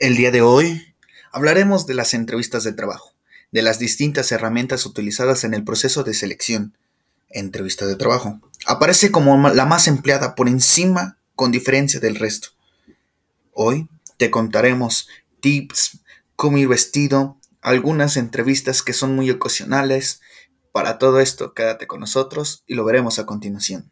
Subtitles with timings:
[0.00, 0.94] El día de hoy
[1.32, 3.14] hablaremos de las entrevistas de trabajo,
[3.50, 6.76] de las distintas herramientas utilizadas en el proceso de selección.
[7.30, 8.40] Entrevista de trabajo.
[8.64, 12.50] Aparece como la más empleada por encima con diferencia del resto.
[13.52, 13.88] Hoy
[14.18, 15.08] te contaremos
[15.40, 15.98] tips,
[16.36, 20.20] cómo ir vestido, algunas entrevistas que son muy ocasionales.
[20.70, 23.90] Para todo esto, quédate con nosotros y lo veremos a continuación.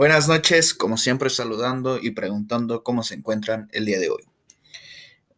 [0.00, 4.22] Buenas noches, como siempre saludando y preguntando cómo se encuentran el día de hoy.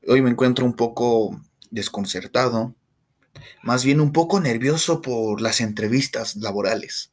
[0.07, 2.73] Hoy me encuentro un poco desconcertado,
[3.65, 7.11] más bien un poco nervioso por las entrevistas laborales.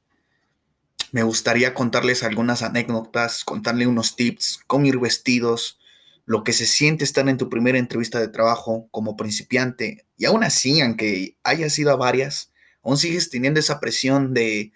[1.12, 5.80] Me gustaría contarles algunas anécdotas, contarle unos tips, cómo ir vestidos,
[6.28, 10.44] lo que se siente estar en tu primera entrevista de trabajo como principiante y aún
[10.44, 12.52] así, aunque hayas ido a varias,
[12.84, 14.72] aún sigues teniendo esa presión de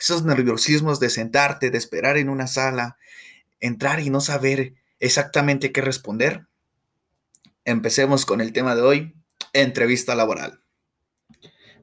[0.00, 2.96] esos nerviosismos de sentarte, de esperar en una sala,
[3.60, 6.46] entrar y no saber exactamente qué responder.
[7.66, 9.14] Empecemos con el tema de hoy,
[9.52, 10.62] entrevista laboral.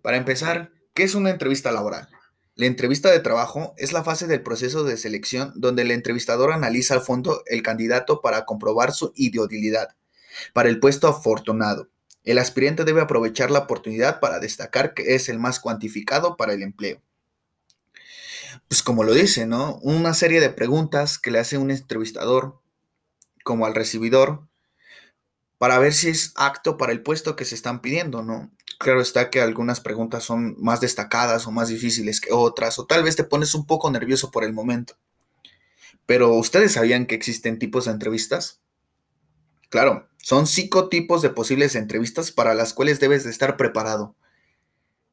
[0.01, 2.09] Para empezar, ¿qué es una entrevista laboral?
[2.55, 6.95] La entrevista de trabajo es la fase del proceso de selección donde el entrevistador analiza
[6.95, 9.95] al fondo el candidato para comprobar su idiotilidad
[10.53, 11.89] para el puesto afortunado.
[12.23, 16.63] El aspirante debe aprovechar la oportunidad para destacar que es el más cuantificado para el
[16.63, 17.01] empleo
[18.67, 19.79] pues como lo dice, ¿no?
[19.81, 22.59] Una serie de preguntas que le hace un entrevistador
[23.43, 24.47] como al recibidor
[25.57, 28.51] para ver si es acto para el puesto que se están pidiendo, ¿no?
[28.79, 33.03] Claro está que algunas preguntas son más destacadas o más difíciles que otras, o tal
[33.03, 34.95] vez te pones un poco nervioso por el momento.
[36.05, 38.61] Pero ¿ustedes sabían que existen tipos de entrevistas?
[39.69, 44.15] Claro, son cinco tipos de posibles entrevistas para las cuales debes de estar preparado.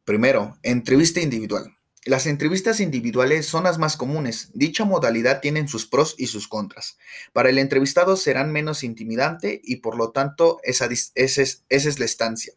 [0.04, 1.74] Primero, entrevista individual.
[2.06, 4.50] Las entrevistas individuales son las más comunes.
[4.52, 6.98] Dicha modalidad tiene sus pros y sus contras.
[7.32, 11.98] Para el entrevistado serán menos intimidante y por lo tanto esa, esa, es, esa es
[11.98, 12.52] la estancia.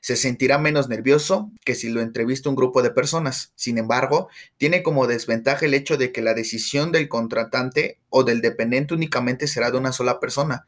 [0.00, 3.52] Se sentirá menos nervioso que si lo entrevista un grupo de personas.
[3.54, 8.40] Sin embargo, tiene como desventaja el hecho de que la decisión del contratante o del
[8.40, 10.66] dependiente únicamente será de una sola persona.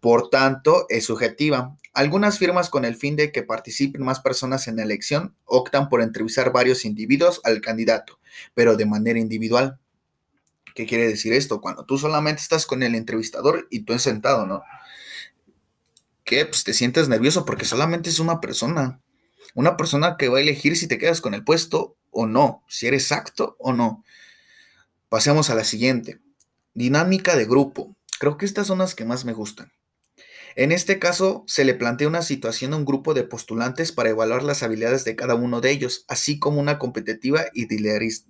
[0.00, 1.76] Por tanto, es subjetiva.
[1.92, 6.02] Algunas firmas con el fin de que participen más personas en la elección optan por
[6.02, 8.18] entrevistar varios individuos al candidato,
[8.54, 9.78] pero de manera individual.
[10.74, 11.60] ¿Qué quiere decir esto?
[11.60, 14.62] Cuando tú solamente estás con el entrevistador y tú es sentado, ¿no?
[16.30, 19.00] Que pues te sientes nervioso porque solamente es una persona.
[19.56, 22.86] Una persona que va a elegir si te quedas con el puesto o no, si
[22.86, 24.04] eres acto o no.
[25.08, 26.20] Pasemos a la siguiente.
[26.72, 27.96] Dinámica de grupo.
[28.20, 29.72] Creo que estas son las que más me gustan.
[30.54, 34.44] En este caso, se le plantea una situación a un grupo de postulantes para evaluar
[34.44, 37.66] las habilidades de cada uno de ellos, así como una competitiva y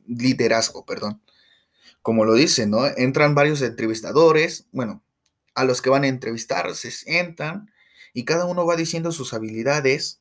[0.07, 1.21] liderazgo, perdón.
[2.01, 2.87] Como lo dice, ¿no?
[2.87, 5.03] Entran varios entrevistadores, bueno,
[5.55, 7.71] a los que van a entrevistar, se sientan
[8.13, 10.21] y cada uno va diciendo sus habilidades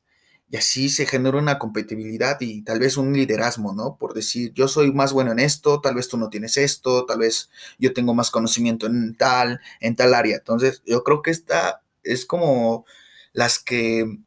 [0.50, 3.96] y así se genera una compatibilidad y tal vez un liderazgo, ¿no?
[3.96, 7.20] Por decir, yo soy más bueno en esto, tal vez tú no tienes esto, tal
[7.20, 10.38] vez yo tengo más conocimiento en tal, en tal área.
[10.38, 12.84] Entonces, yo creo que esta es como
[13.32, 14.18] las que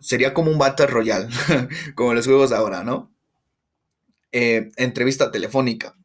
[0.00, 1.28] sería como un Battle Royale,
[1.96, 3.10] como los juegos ahora, ¿no?
[4.30, 5.96] Eh, entrevista telefónica.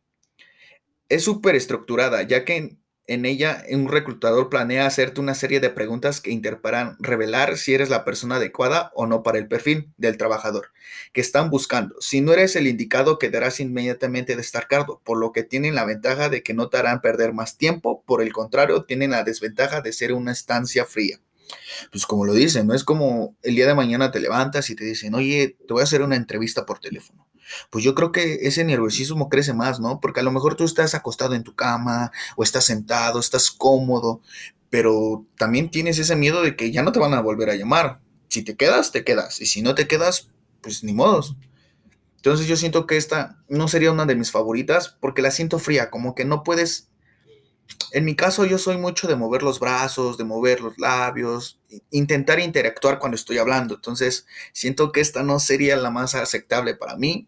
[1.08, 6.22] Es súper estructurada, ya que en, ella un reclutador planea hacerte una serie de preguntas
[6.22, 10.72] que interparan revelar si eres la persona adecuada o no para el perfil del trabajador
[11.14, 11.96] que están buscando.
[12.00, 16.44] Si no eres el indicado, quedarás inmediatamente destacado, por lo que tienen la ventaja de
[16.44, 20.14] que no te harán perder más tiempo, por el contrario, tienen la desventaja de ser
[20.14, 21.20] una estancia fría
[21.92, 24.84] pues como lo dicen, no es como el día de mañana te levantas y te
[24.84, 27.26] dicen, oye, te voy a hacer una entrevista por teléfono.
[27.70, 30.00] Pues yo creo que ese nerviosismo crece más, ¿no?
[30.00, 34.22] Porque a lo mejor tú estás acostado en tu cama o estás sentado, estás cómodo,
[34.70, 38.00] pero también tienes ese miedo de que ya no te van a volver a llamar.
[38.30, 39.42] Si te quedas, te quedas.
[39.42, 40.30] Y si no te quedas,
[40.62, 41.36] pues ni modos.
[42.18, 45.90] Entonces yo siento que esta no sería una de mis favoritas porque la siento fría,
[45.90, 46.90] como que no puedes
[47.92, 51.60] en mi caso yo soy mucho de mover los brazos, de mover los labios,
[51.92, 53.76] intentar interactuar cuando estoy hablando.
[53.76, 57.28] Entonces siento que esta no sería la más aceptable para mí.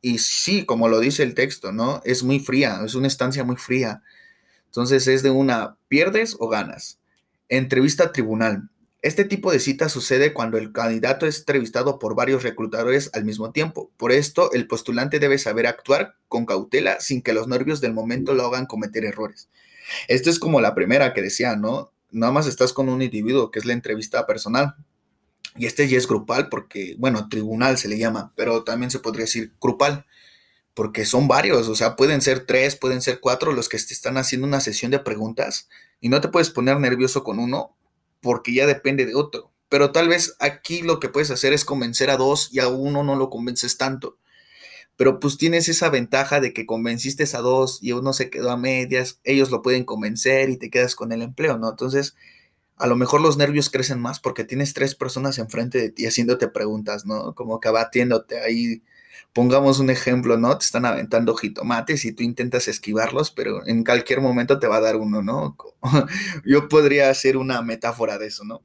[0.00, 2.00] Y sí, como lo dice el texto, ¿no?
[2.04, 4.02] Es muy fría, es una estancia muy fría.
[4.66, 7.00] Entonces es de una, pierdes o ganas.
[7.48, 8.70] Entrevista tribunal.
[9.00, 13.52] Este tipo de cita sucede cuando el candidato es entrevistado por varios reclutadores al mismo
[13.52, 13.90] tiempo.
[13.96, 18.34] Por esto, el postulante debe saber actuar con cautela sin que los nervios del momento
[18.34, 19.48] lo hagan cometer errores.
[20.08, 21.92] Esto es como la primera que decía, ¿no?
[22.10, 24.74] nada más estás con un individuo, que es la entrevista personal.
[25.58, 29.24] Y este ya es grupal porque, bueno, tribunal se le llama, pero también se podría
[29.24, 30.06] decir grupal,
[30.72, 34.16] porque son varios, o sea, pueden ser tres, pueden ser cuatro los que te están
[34.16, 35.68] haciendo una sesión de preguntas
[36.00, 37.76] y no te puedes poner nervioso con uno
[38.20, 39.50] porque ya depende de otro.
[39.68, 43.02] Pero tal vez aquí lo que puedes hacer es convencer a dos y a uno
[43.02, 44.16] no lo convences tanto.
[44.96, 48.56] Pero pues tienes esa ventaja de que convenciste a dos y uno se quedó a
[48.56, 51.70] medias, ellos lo pueden convencer y te quedas con el empleo, ¿no?
[51.70, 52.14] Entonces,
[52.78, 56.48] a lo mejor los nervios crecen más porque tienes tres personas enfrente de ti haciéndote
[56.48, 57.34] preguntas, ¿no?
[57.34, 58.82] Como que abatiéndote ahí.
[59.32, 60.56] Pongamos un ejemplo, ¿no?
[60.56, 64.80] Te están aventando jitomates y tú intentas esquivarlos, pero en cualquier momento te va a
[64.80, 65.56] dar uno, ¿no?
[66.46, 68.62] Yo podría hacer una metáfora de eso, ¿no?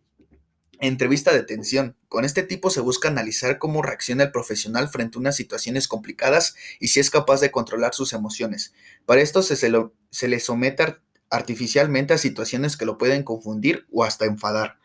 [0.80, 1.95] Entrevista de tensión.
[2.07, 6.56] Con este tipo se busca analizar cómo reacciona el profesional frente a unas situaciones complicadas
[6.80, 8.74] y si es capaz de controlar sus emociones.
[9.06, 10.98] Para esto se, se le somete
[11.33, 14.77] artificialmente a situaciones que lo pueden confundir o hasta enfadar.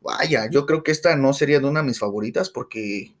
[0.00, 3.14] Vaya, yo creo que esta no sería de una de mis favoritas porque,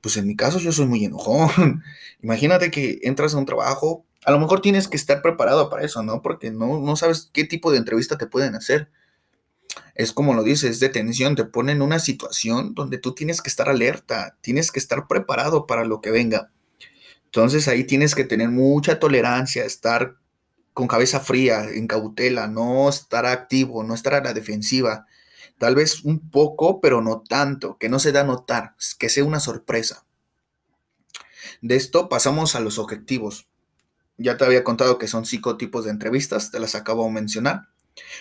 [0.00, 1.82] pues en mi caso yo soy muy enojón.
[2.22, 6.02] Imagínate que entras a un trabajo, a lo mejor tienes que estar preparado para eso,
[6.02, 6.22] ¿no?
[6.22, 8.88] Porque no, no sabes qué tipo de entrevista te pueden hacer
[9.94, 13.40] es como lo dices, es de tensión, te pone en una situación donde tú tienes
[13.40, 16.50] que estar alerta, tienes que estar preparado para lo que venga.
[17.26, 20.16] Entonces ahí tienes que tener mucha tolerancia, estar
[20.74, 25.06] con cabeza fría, en cautela, no estar activo, no estar a la defensiva.
[25.56, 29.24] Tal vez un poco, pero no tanto, que no se da a notar, que sea
[29.24, 30.04] una sorpresa.
[31.62, 33.46] De esto pasamos a los objetivos.
[34.18, 37.68] Ya te había contado que son cinco tipos de entrevistas, te las acabo de mencionar.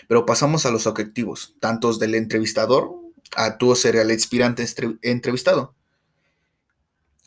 [0.07, 2.93] Pero pasamos a los objetivos, tantos del entrevistador
[3.35, 4.63] a tú ser el aspirante
[5.01, 5.75] entrevistado.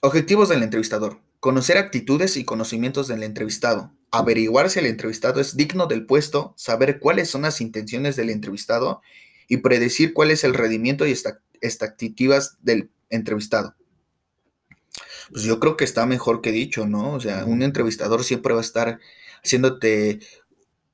[0.03, 1.21] Objetivos del entrevistador.
[1.41, 3.93] Conocer actitudes y conocimientos del entrevistado.
[4.11, 9.03] Averiguar si el entrevistado es digno del puesto, saber cuáles son las intenciones del entrevistado
[9.49, 11.15] y predecir cuál es el rendimiento y
[11.61, 13.75] expectativas del entrevistado.
[15.31, 17.15] Pues yo creo que está mejor que dicho, ¿no?
[17.15, 19.01] O sea, un entrevistador siempre va a estar
[19.43, 20.21] haciéndote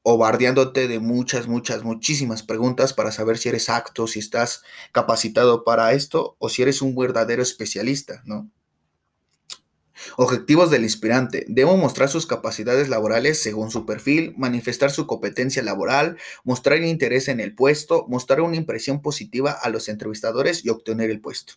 [0.03, 5.65] o bardeándote de muchas, muchas, muchísimas preguntas para saber si eres apto, si estás capacitado
[5.65, 8.51] para esto o si eres un verdadero especialista, ¿no?
[10.17, 11.45] Objetivos del inspirante.
[11.49, 17.41] Debo mostrar sus capacidades laborales según su perfil, manifestar su competencia laboral, mostrar interés en
[17.41, 21.55] el puesto, mostrar una impresión positiva a los entrevistadores y obtener el puesto.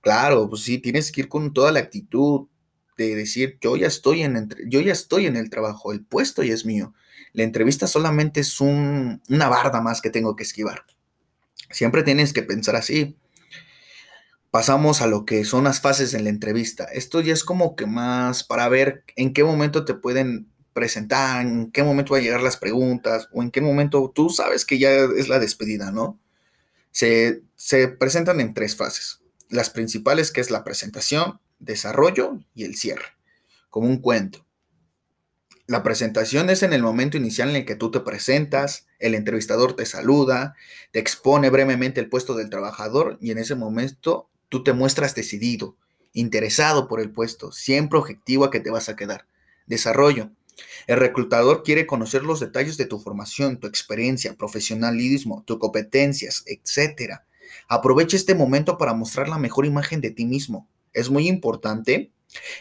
[0.00, 2.48] Claro, pues sí, tienes que ir con toda la actitud
[2.96, 6.54] de decir, yo ya estoy en, yo ya estoy en el trabajo, el puesto ya
[6.54, 6.94] es mío.
[7.32, 10.84] La entrevista solamente es un, una barda más que tengo que esquivar.
[11.70, 13.16] Siempre tienes que pensar así.
[14.50, 16.84] Pasamos a lo que son las fases en la entrevista.
[16.84, 21.70] Esto ya es como que más para ver en qué momento te pueden presentar, en
[21.70, 24.90] qué momento van a llegar las preguntas o en qué momento tú sabes que ya
[24.90, 26.18] es la despedida, ¿no?
[26.92, 29.20] Se, se presentan en tres fases.
[29.50, 33.16] Las principales que es la presentación, desarrollo y el cierre,
[33.68, 34.46] como un cuento.
[35.66, 39.76] La presentación es en el momento inicial en el que tú te presentas, el entrevistador
[39.76, 40.54] te saluda,
[40.92, 45.76] te expone brevemente el puesto del trabajador y en ese momento tú te muestras decidido,
[46.12, 49.26] interesado por el puesto, siempre objetivo a que te vas a quedar.
[49.66, 50.30] Desarrollo.
[50.86, 57.20] El reclutador quiere conocer los detalles de tu formación, tu experiencia, profesionalismo, tus competencias, etc.
[57.68, 60.68] Aprovecha este momento para mostrar la mejor imagen de ti mismo.
[60.92, 62.10] Es muy importante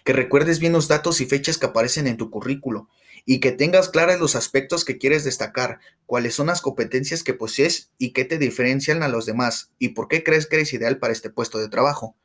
[0.03, 2.89] que recuerdes bien los datos y fechas que aparecen en tu currículo
[3.25, 7.91] y que tengas claros los aspectos que quieres destacar, cuáles son las competencias que posees
[7.97, 11.13] y qué te diferencian a los demás y por qué crees que eres ideal para
[11.13, 12.15] este puesto de trabajo.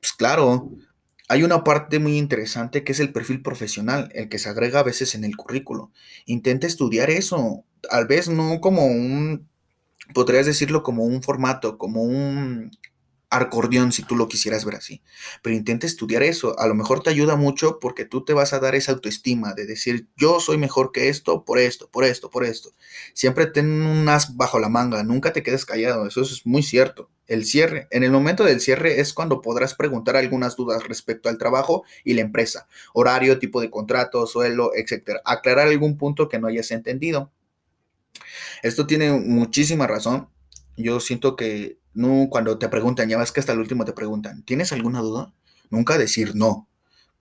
[0.00, 0.70] Pues claro,
[1.28, 4.84] hay una parte muy interesante que es el perfil profesional, el que se agrega a
[4.84, 5.90] veces en el currículo.
[6.24, 9.48] Intenta estudiar eso, tal vez no como un,
[10.14, 12.70] podrías decirlo como un formato, como un
[13.30, 15.02] acordeón si tú lo quisieras ver así.
[15.42, 16.58] Pero intenta estudiar eso.
[16.58, 19.66] A lo mejor te ayuda mucho porque tú te vas a dar esa autoestima de
[19.66, 22.70] decir, yo soy mejor que esto, por esto, por esto, por esto.
[23.14, 27.10] Siempre ten un as bajo la manga, nunca te quedes callado, eso es muy cierto.
[27.26, 27.88] El cierre.
[27.90, 32.14] En el momento del cierre es cuando podrás preguntar algunas dudas respecto al trabajo y
[32.14, 35.18] la empresa, horario, tipo de contrato, suelo, etc.
[35.24, 37.32] Aclarar algún punto que no hayas entendido.
[38.62, 40.28] Esto tiene muchísima razón.
[40.76, 44.42] Yo siento que no, cuando te preguntan, ya ves que hasta el último te preguntan,
[44.44, 45.32] ¿tienes alguna duda?
[45.70, 46.68] Nunca decir no.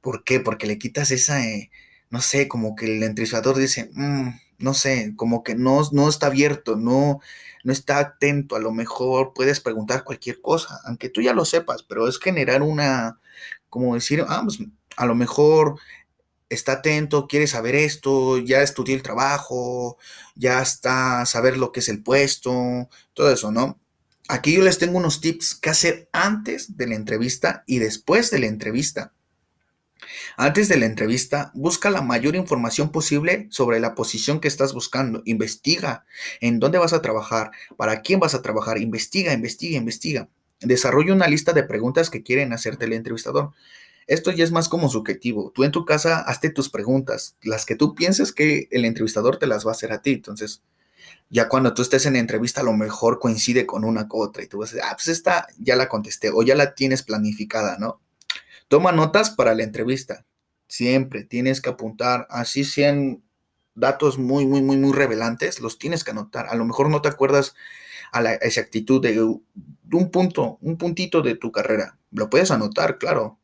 [0.01, 0.39] ¿Por qué?
[0.41, 1.71] Porque le quitas esa, eh,
[2.09, 4.29] no sé, como que el entrevistador dice, mm,
[4.59, 7.21] no sé, como que no, no está abierto, no,
[7.63, 8.55] no está atento.
[8.55, 12.61] A lo mejor puedes preguntar cualquier cosa, aunque tú ya lo sepas, pero es generar
[12.61, 13.19] una,
[13.69, 14.59] como decir, ah, pues
[14.97, 15.79] a lo mejor
[16.49, 19.97] está atento, quiere saber esto, ya estudió el trabajo,
[20.35, 23.79] ya está saber lo que es el puesto, todo eso, ¿no?
[24.27, 28.39] Aquí yo les tengo unos tips que hacer antes de la entrevista y después de
[28.39, 29.13] la entrevista.
[30.37, 35.21] Antes de la entrevista, busca la mayor información posible sobre la posición que estás buscando.
[35.25, 36.05] Investiga
[36.41, 38.79] en dónde vas a trabajar, para quién vas a trabajar.
[38.79, 40.29] Investiga, investiga, investiga.
[40.59, 43.51] Desarrolla una lista de preguntas que quieren hacerte el entrevistador.
[44.07, 45.51] Esto ya es más como subjetivo.
[45.53, 49.47] Tú en tu casa hazte tus preguntas, las que tú pienses que el entrevistador te
[49.47, 50.11] las va a hacer a ti.
[50.13, 50.61] Entonces,
[51.29, 54.47] ya cuando tú estés en entrevista, a lo mejor coincide con una con otra y
[54.47, 57.77] tú vas a decir, ah, pues esta ya la contesté o ya la tienes planificada,
[57.77, 58.01] ¿no?
[58.67, 60.25] Toma notas para la entrevista.
[60.67, 63.23] Siempre tienes que apuntar, así sean
[63.75, 66.47] datos muy, muy, muy, muy revelantes, los tienes que anotar.
[66.47, 67.55] A lo mejor no te acuerdas
[68.11, 71.97] a la exactitud de un punto, un puntito de tu carrera.
[72.11, 73.39] Lo puedes anotar, claro,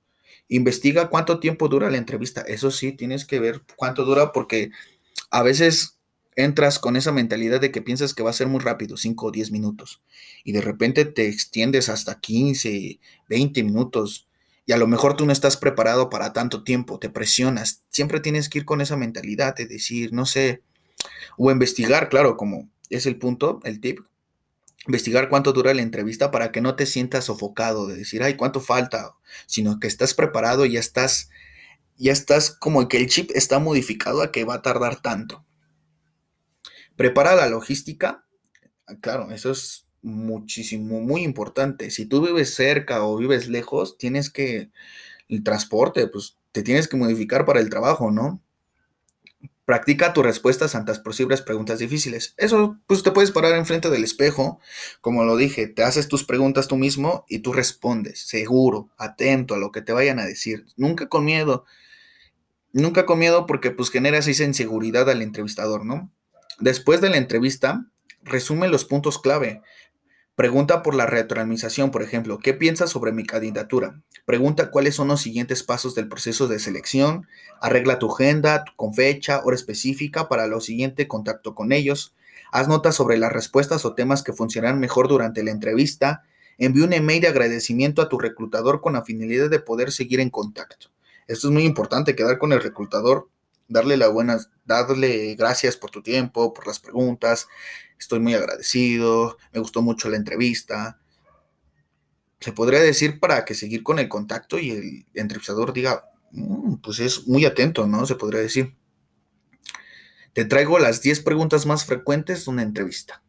[0.51, 2.41] Investiga cuánto tiempo dura la entrevista.
[2.41, 4.71] Eso sí, tienes que ver cuánto dura porque
[5.29, 5.97] a veces
[6.35, 9.31] entras con esa mentalidad de que piensas que va a ser muy rápido, 5 o
[9.31, 10.01] 10 minutos,
[10.43, 14.27] y de repente te extiendes hasta 15, 20 minutos,
[14.65, 17.83] y a lo mejor tú no estás preparado para tanto tiempo, te presionas.
[17.89, 20.61] Siempre tienes que ir con esa mentalidad de decir, no sé,
[21.37, 23.99] o investigar, claro, como es el punto, el tip,
[24.87, 28.61] investigar cuánto dura la entrevista para que no te sientas sofocado de decir, ay, cuánto
[28.61, 31.29] falta, sino que estás preparado y ya estás,
[31.97, 35.45] ya estás como que el chip está modificado a que va a tardar tanto.
[37.01, 38.23] Prepara la logística,
[38.85, 41.89] ah, claro, eso es muchísimo, muy importante.
[41.89, 44.69] Si tú vives cerca o vives lejos, tienes que,
[45.27, 48.39] el transporte, pues te tienes que modificar para el trabajo, ¿no?
[49.65, 52.35] Practica tus respuestas ante las posibles preguntas difíciles.
[52.37, 54.59] Eso, pues te puedes parar enfrente del espejo,
[55.01, 59.57] como lo dije, te haces tus preguntas tú mismo y tú respondes, seguro, atento a
[59.57, 61.65] lo que te vayan a decir, nunca con miedo,
[62.73, 66.11] nunca con miedo porque pues generas esa inseguridad al entrevistador, ¿no?
[66.61, 67.85] Después de la entrevista,
[68.23, 69.61] resume los puntos clave,
[70.35, 74.01] Pregunta por la retroalimentación, por ejemplo, ¿qué piensas sobre mi candidatura?
[74.25, 77.27] Pregunta cuáles son los siguientes pasos del proceso de selección.
[77.59, 82.15] Arregla tu agenda con fecha, hora específica para lo siguiente contacto con ellos.
[82.51, 86.23] Haz notas sobre las respuestas o temas que funcionarán mejor durante la entrevista.
[86.57, 90.29] Envía un email de agradecimiento a tu reclutador con la finalidad de poder seguir en
[90.29, 90.87] contacto.
[91.27, 93.27] Esto es muy importante, quedar con el reclutador,
[93.71, 97.47] darle la buenas, darle gracias por tu tiempo, por las preguntas,
[97.97, 100.99] estoy muy agradecido, me gustó mucho la entrevista.
[102.39, 106.99] Se podría decir para que seguir con el contacto y el entrevistador diga, mm, pues
[106.99, 108.05] es muy atento, ¿no?
[108.05, 108.75] Se podría decir.
[110.33, 113.21] Te traigo las 10 preguntas más frecuentes de una entrevista.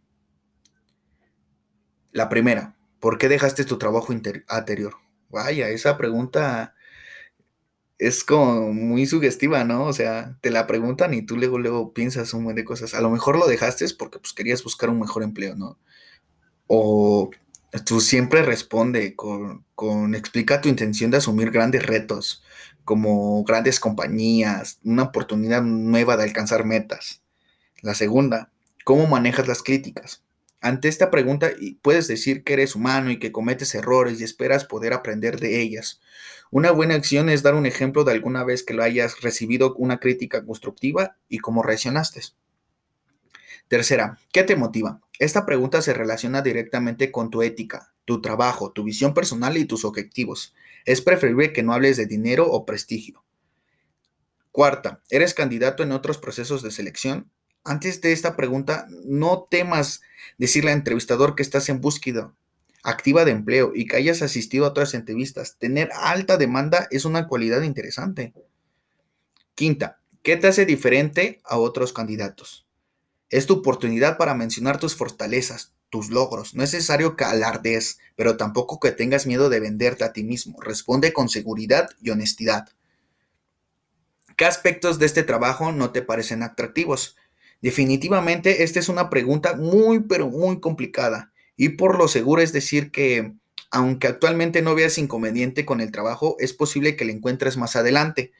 [2.12, 4.12] La primera, ¿por qué dejaste tu trabajo
[4.48, 4.94] anterior?
[5.28, 6.74] Vaya, esa pregunta
[8.02, 9.84] es como muy sugestiva, ¿no?
[9.86, 12.94] O sea, te la preguntan y tú luego, luego piensas un montón de cosas.
[12.94, 15.78] A lo mejor lo dejaste porque pues querías buscar un mejor empleo, ¿no?
[16.66, 17.30] O
[17.86, 22.42] tú siempre responde con, con, explica tu intención de asumir grandes retos,
[22.84, 27.22] como grandes compañías, una oportunidad nueva de alcanzar metas.
[27.82, 28.50] La segunda,
[28.84, 30.21] ¿cómo manejas las críticas?
[30.62, 31.50] Ante esta pregunta
[31.82, 36.00] puedes decir que eres humano y que cometes errores y esperas poder aprender de ellas.
[36.52, 39.98] Una buena acción es dar un ejemplo de alguna vez que lo hayas recibido una
[39.98, 42.22] crítica constructiva y cómo reaccionaste.
[43.66, 45.00] Tercera, ¿qué te motiva?
[45.18, 49.84] Esta pregunta se relaciona directamente con tu ética, tu trabajo, tu visión personal y tus
[49.84, 50.54] objetivos.
[50.84, 53.24] Es preferible que no hables de dinero o prestigio.
[54.52, 57.32] Cuarta, ¿eres candidato en otros procesos de selección?
[57.64, 60.02] Antes de esta pregunta, no temas
[60.38, 62.32] decirle al entrevistador que estás en búsqueda
[62.82, 65.56] activa de empleo y que hayas asistido a otras entrevistas.
[65.58, 68.32] Tener alta demanda es una cualidad interesante.
[69.54, 72.66] Quinta, ¿qué te hace diferente a otros candidatos?
[73.30, 76.54] Es tu oportunidad para mencionar tus fortalezas, tus logros.
[76.54, 80.60] No es necesario que alardes, pero tampoco que tengas miedo de venderte a ti mismo.
[80.60, 82.68] Responde con seguridad y honestidad.
[84.36, 87.16] ¿Qué aspectos de este trabajo no te parecen atractivos?
[87.62, 91.32] Definitivamente, esta es una pregunta muy, pero muy complicada.
[91.56, 93.34] Y por lo seguro es decir que,
[93.70, 98.32] aunque actualmente no veas inconveniente con el trabajo, es posible que lo encuentres más adelante.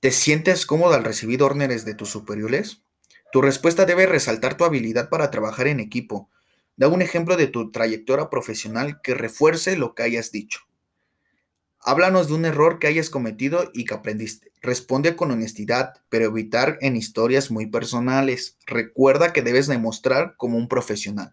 [0.00, 2.82] ¿Te sientes cómodo al recibir órdenes de tus superiores?
[3.30, 6.30] Tu respuesta debe resaltar tu habilidad para trabajar en equipo.
[6.76, 10.67] Da un ejemplo de tu trayectoria profesional que refuerce lo que hayas dicho.
[11.88, 14.52] Háblanos de un error que hayas cometido y que aprendiste.
[14.60, 18.58] Responde con honestidad, pero evitar en historias muy personales.
[18.66, 21.32] Recuerda que debes demostrar como un profesional.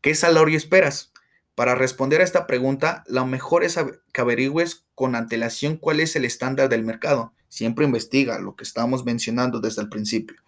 [0.00, 1.12] ¿Qué salario esperas?
[1.54, 3.78] Para responder a esta pregunta, lo mejor es
[4.12, 7.32] que averigües con antelación cuál es el estándar del mercado.
[7.48, 10.38] Siempre investiga lo que estábamos mencionando desde el principio.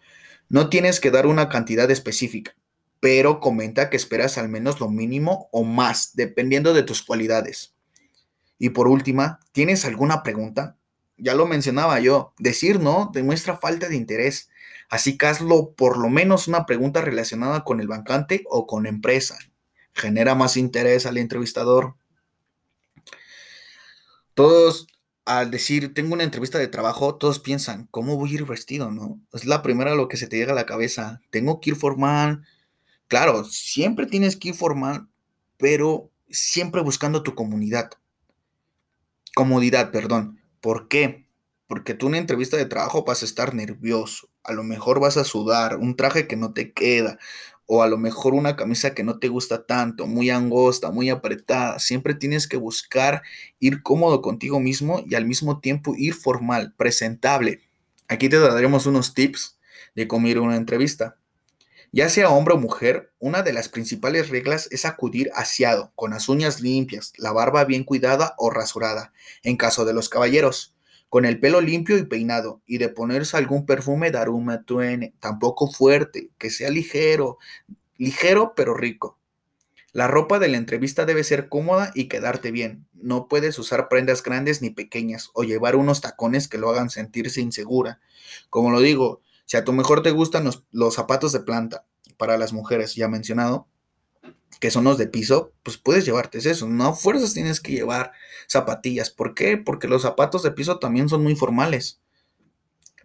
[0.48, 2.56] No tienes que dar una cantidad específica,
[2.98, 7.73] pero comenta que esperas al menos lo mínimo o más, dependiendo de tus cualidades.
[8.58, 10.76] Y por última, ¿tienes alguna pregunta?
[11.16, 14.50] Ya lo mencionaba yo, decir no demuestra falta de interés.
[14.88, 19.38] Así que hazlo por lo menos una pregunta relacionada con el bancante o con empresa.
[19.92, 21.94] Genera más interés al entrevistador.
[24.34, 24.88] Todos,
[25.24, 28.90] al decir tengo una entrevista de trabajo, todos piensan, ¿cómo voy a ir vestido?
[28.90, 29.20] ¿No?
[29.32, 31.20] Es la primera lo que se te llega a la cabeza.
[31.30, 32.44] Tengo que ir formal.
[33.06, 35.08] Claro, siempre tienes que ir formal,
[35.56, 37.90] pero siempre buscando tu comunidad.
[39.34, 40.40] Comodidad, perdón.
[40.60, 41.26] ¿Por qué?
[41.66, 45.16] Porque tú en una entrevista de trabajo vas a estar nervioso, a lo mejor vas
[45.16, 47.18] a sudar, un traje que no te queda,
[47.66, 51.78] o a lo mejor una camisa que no te gusta tanto, muy angosta, muy apretada.
[51.78, 53.22] Siempre tienes que buscar
[53.58, 57.60] ir cómodo contigo mismo y al mismo tiempo ir formal, presentable.
[58.08, 59.58] Aquí te daremos unos tips
[59.94, 61.16] de cómo ir a una entrevista.
[61.94, 66.28] Ya sea hombre o mujer, una de las principales reglas es acudir aseado, con las
[66.28, 69.12] uñas limpias, la barba bien cuidada o rasurada,
[69.44, 70.74] en caso de los caballeros
[71.08, 75.70] con el pelo limpio y peinado, y de ponerse algún perfume de aroma tuene, tampoco
[75.70, 77.38] fuerte, que sea ligero,
[77.96, 79.16] ligero pero rico.
[79.92, 82.88] La ropa de la entrevista debe ser cómoda y quedarte bien.
[82.92, 87.40] No puedes usar prendas grandes ni pequeñas o llevar unos tacones que lo hagan sentirse
[87.40, 88.00] insegura.
[88.50, 91.86] Como lo digo, si a tu mejor te gustan los, los zapatos de planta,
[92.16, 93.68] para las mujeres ya mencionado,
[94.60, 96.68] que son los de piso, pues puedes llevarte eso.
[96.68, 98.12] No fuerzas tienes que llevar
[98.48, 99.10] zapatillas.
[99.10, 99.56] ¿Por qué?
[99.56, 102.00] Porque los zapatos de piso también son muy formales.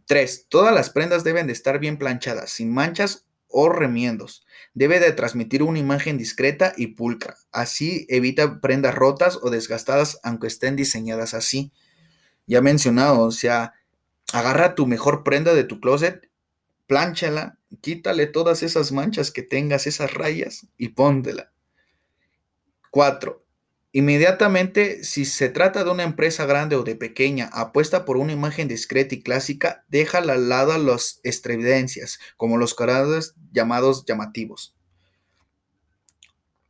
[0.06, 0.46] 3.
[0.50, 4.46] Todas las prendas deben de estar bien planchadas, sin manchas o remiendos.
[4.74, 7.38] Debe de transmitir una imagen discreta y pulcra.
[7.52, 11.72] Así evita prendas rotas o desgastadas aunque estén diseñadas así.
[12.48, 13.74] Ya mencionado, o sea,
[14.34, 16.29] agarra tu mejor prenda de tu closet,
[16.90, 21.54] plánchala quítale todas esas manchas que tengas, esas rayas y póntela.
[22.92, 23.46] 4.
[23.92, 28.68] Inmediatamente, si se trata de una empresa grande o de pequeña, apuesta por una imagen
[28.68, 34.76] discreta y clásica, déjala al lado las estridencias, como los colores llamados llamativos.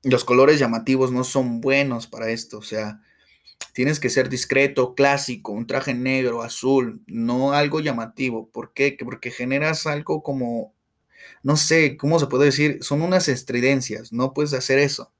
[0.03, 3.01] Los colores llamativos no son buenos para esto, o sea,
[3.73, 8.49] tienes que ser discreto, clásico, un traje negro, azul, no algo llamativo.
[8.49, 8.97] ¿Por qué?
[9.03, 10.73] Porque generas algo como
[11.43, 12.79] no sé, ¿cómo se puede decir?
[12.81, 15.11] Son unas estridencias, no puedes hacer eso.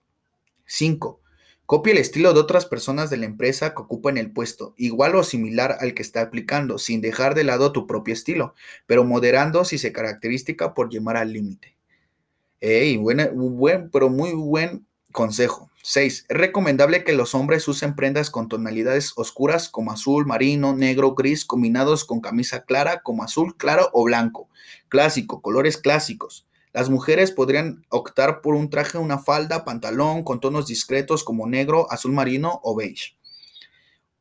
[0.65, 1.21] 5.
[1.65, 5.23] Copia el estilo de otras personas de la empresa que ocupan el puesto, igual o
[5.23, 8.55] similar al que está aplicando, sin dejar de lado tu propio estilo,
[8.87, 11.77] pero moderando si se caracteriza por llamar al límite.
[12.59, 15.68] Ey, buen, pero muy buen consejo.
[15.81, 16.25] 6.
[16.27, 21.45] Es recomendable que los hombres usen prendas con tonalidades oscuras como azul, marino, negro, gris,
[21.45, 24.49] combinados con camisa clara como azul, claro o blanco.
[24.89, 26.45] Clásico, colores clásicos.
[26.73, 31.91] Las mujeres podrían optar por un traje, una falda, pantalón con tonos discretos como negro,
[31.91, 33.15] azul marino o beige.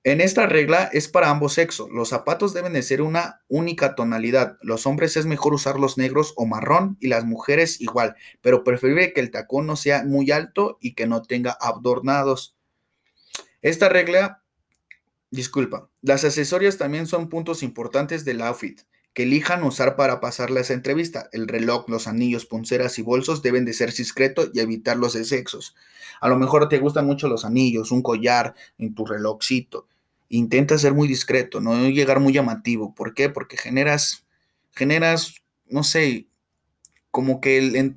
[0.04, 1.90] En esta regla es para ambos sexos.
[1.90, 4.56] Los zapatos deben de ser una única tonalidad.
[4.62, 9.12] Los hombres es mejor usar los negros o marrón y las mujeres igual, pero preferible
[9.12, 12.56] que el tacón no sea muy alto y que no tenga adornados.
[13.60, 14.42] Esta regla,
[15.30, 18.80] disculpa, las accesorias también son puntos importantes del outfit
[19.14, 21.28] que elijan usar para pasar esa entrevista.
[21.32, 25.74] El reloj, los anillos, punceras y bolsos deben de ser discretos y evitar los excesos.
[26.20, 29.86] A lo mejor te gustan mucho los anillos, un collar en tu relojcito.
[30.28, 32.94] Intenta ser muy discreto, no llegar muy llamativo.
[32.94, 33.30] ¿Por qué?
[33.30, 34.26] Porque generas,
[34.72, 36.28] generas, no sé,
[37.10, 37.94] como que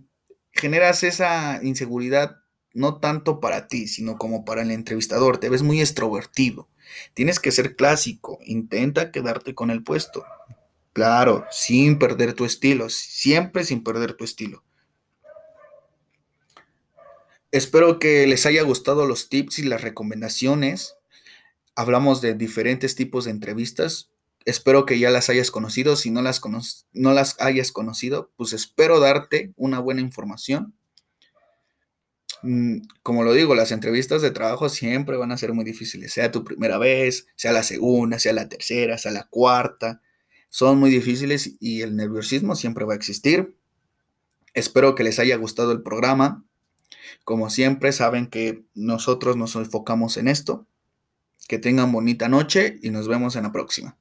[0.51, 2.37] generas esa inseguridad
[2.73, 5.37] no tanto para ti, sino como para el entrevistador.
[5.37, 6.69] Te ves muy extrovertido.
[7.13, 8.39] Tienes que ser clásico.
[8.45, 10.23] Intenta quedarte con el puesto.
[10.93, 14.63] Claro, sin perder tu estilo, siempre sin perder tu estilo.
[17.51, 20.95] Espero que les haya gustado los tips y las recomendaciones.
[21.75, 24.09] Hablamos de diferentes tipos de entrevistas.
[24.45, 25.95] Espero que ya las hayas conocido.
[25.95, 26.41] Si no las,
[26.93, 30.73] no las hayas conocido, pues espero darte una buena información.
[32.43, 36.31] Mm, como lo digo, las entrevistas de trabajo siempre van a ser muy difíciles, sea
[36.31, 40.01] tu primera vez, sea la segunda, sea la tercera, sea la cuarta
[40.51, 43.55] son muy difíciles y el nerviosismo siempre va a existir.
[44.53, 46.45] Espero que les haya gustado el programa.
[47.23, 50.67] Como siempre, saben que nosotros nos enfocamos en esto.
[51.47, 53.97] Que tengan bonita noche y nos vemos en la próxima.